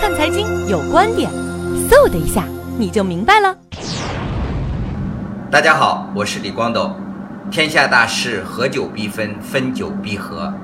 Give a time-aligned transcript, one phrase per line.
[0.00, 1.28] 看财经有观点，
[1.90, 2.44] 嗖的一下
[2.78, 3.52] 你就明白了。
[5.50, 6.94] 大家好，我是李光斗。
[7.50, 10.54] 天下大事，合久必分，分久必合。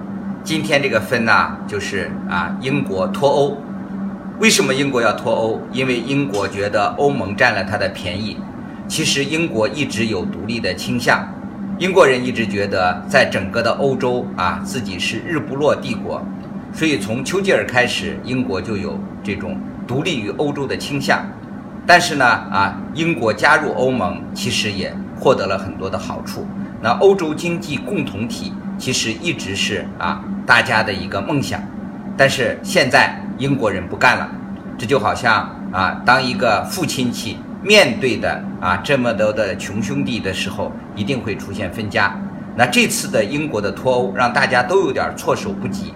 [0.44, 3.58] 今天这个分呢，就是啊，英国脱欧。
[4.38, 5.60] 为什么英国要脱欧？
[5.72, 8.38] 因为英国觉得欧盟占了它的便宜。
[8.86, 11.26] 其实英国一直有独立的倾向。
[11.80, 16.22] 英国人一直觉得，在整个的欧洲啊，自己是日不落帝国。
[16.74, 21.24] 所以从丘吉尔开始，英国就有这种独立于欧洲的倾向。
[21.86, 26.46] 但是呢，啊，英国加入欧盟其实也获得了很多的好处。
[26.82, 31.62] 那欧洲经济共同体其实一直是啊大家的一个梦想。
[32.16, 34.28] 但是现在英国人不干了，
[34.76, 42.18] 这就好像啊，当一个父亲戚面对的啊这么多的穷兄弟的时候，一定会出现分家。
[42.56, 45.92] 那这次的英国的脱欧，让大家都有点措手不及。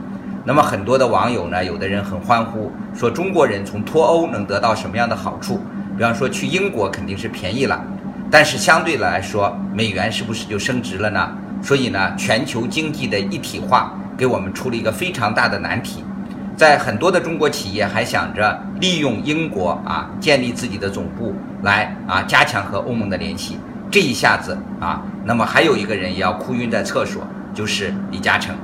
[0.49, 5.61] 那么很多的网友呢，有的人很欢呼，说中国人从脱欧能得到什么样的好处？
[5.95, 7.79] 比方说去英国肯定是便宜了，
[8.31, 11.31] 但是相对来说，美元是不是就升值了呢？
[11.63, 16.03] 所以呢，全球经济的一体化给我们出了一个非常大的难题。
[16.57, 23.59] 在很多的中国企业还想着利用英国啊建立自己的总部来啊加强和欧盟的联系，
[23.91, 28.57] 这一下子啊，那么还有一个人也要哭晕在厕所，就是李嘉诚。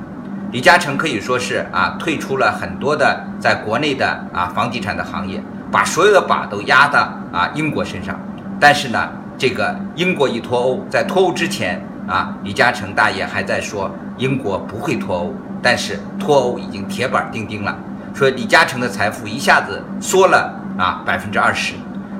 [0.54, 8.16] 李嘉诚可以说是啊，退出了很多的在国内的啊房地产的行业，把所有的把都压到啊英国身上。
[8.60, 17.76] 但是呢，这个英国一脱欧，在脱欧之前啊，李嘉诚大爷还在说英国不会脱欧，但是脱欧已经铁板钉钉了。
[18.14, 21.74] 说李嘉诚的财富一下子缩了啊百分之二十。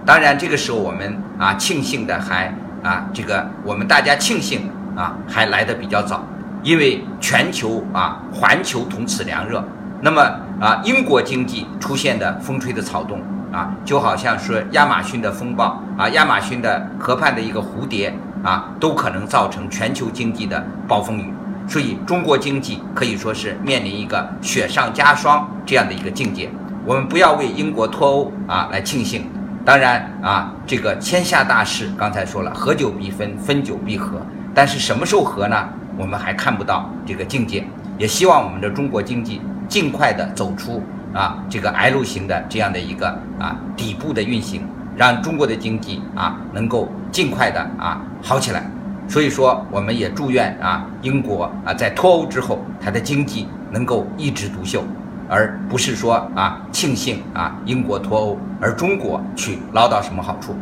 [0.05, 6.27] 当然这个时候我们啊庆幸的还啊这个我们大家庆幸啊还来的比较早。
[6.65, 9.62] 因为全球啊，环球同此凉热，
[10.01, 10.23] 那么
[10.59, 13.20] 啊，英国经济出现的风吹的草动
[13.53, 21.33] 啊，就好像是亚马逊的风暴啊，亚马逊的河畔的一个蝴蝶啊，都可能造成全球经济的暴风雨。
[21.69, 26.51] 所以，中国经济可以说是面临一个雪上加霜这样的一个境界。
[26.86, 29.27] 我们不要为英国脱欧啊来庆幸。
[29.67, 34.20] 当然啊，这个天下大事刚才说了，合久必分，分久必合。
[34.55, 35.69] 但是什么时候合呢？
[35.96, 37.64] 我们还看不到这个境界，
[37.98, 40.82] 也希望我们的中国经济尽快的走出
[41.12, 44.62] 啊这个 L 型的这样的一个啊底部的运行，
[44.96, 48.64] 让中国的经济啊能够尽快的啊好起来。
[49.06, 54.82] 所以说，我们也祝愿啊英国啊在脱欧之后，它的经济能够一枝独秀，
[55.28, 60.56] 而不是说啊庆幸啊英国脱欧，而中国去捞到什么好处。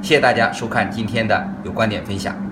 [0.00, 2.47] 谢谢大家收看今天的有观点分享。